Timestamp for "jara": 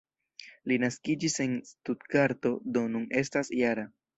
3.61-3.87